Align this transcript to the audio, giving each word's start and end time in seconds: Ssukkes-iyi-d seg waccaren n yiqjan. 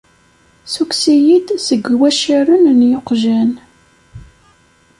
Ssukkes-iyi-d 0.65 1.47
seg 1.67 1.81
waccaren 1.99 2.65
n 2.79 2.79
yiqjan. 2.89 3.51